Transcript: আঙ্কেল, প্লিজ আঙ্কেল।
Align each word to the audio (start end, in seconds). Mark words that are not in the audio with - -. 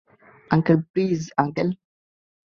আঙ্কেল, 0.51 0.79
প্লিজ 0.91 1.21
আঙ্কেল। 1.37 1.69